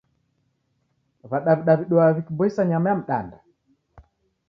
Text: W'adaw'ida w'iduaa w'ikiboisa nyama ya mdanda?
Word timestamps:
W'adaw'ida 1.29 1.73
w'iduaa 1.79 2.13
w'ikiboisa 2.15 2.61
nyama 2.69 2.87
ya 2.91 2.95
mdanda? 3.01 3.37